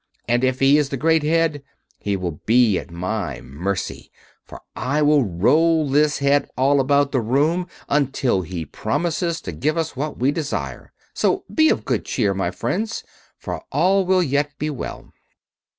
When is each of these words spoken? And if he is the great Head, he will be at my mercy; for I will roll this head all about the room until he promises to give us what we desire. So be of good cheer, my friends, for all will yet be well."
And 0.27 0.43
if 0.43 0.59
he 0.59 0.79
is 0.79 0.89
the 0.89 0.97
great 0.97 1.21
Head, 1.21 1.61
he 1.99 2.15
will 2.17 2.39
be 2.47 2.79
at 2.79 2.89
my 2.89 3.39
mercy; 3.41 4.11
for 4.43 4.61
I 4.75 5.03
will 5.03 5.23
roll 5.23 5.87
this 5.91 6.17
head 6.17 6.49
all 6.57 6.79
about 6.79 7.11
the 7.11 7.21
room 7.21 7.67
until 7.87 8.41
he 8.41 8.65
promises 8.65 9.39
to 9.41 9.51
give 9.51 9.77
us 9.77 9.95
what 9.95 10.17
we 10.17 10.31
desire. 10.31 10.91
So 11.13 11.43
be 11.53 11.69
of 11.69 11.85
good 11.85 12.03
cheer, 12.03 12.33
my 12.33 12.49
friends, 12.49 13.03
for 13.37 13.61
all 13.71 14.03
will 14.07 14.23
yet 14.23 14.57
be 14.57 14.71
well." 14.71 15.13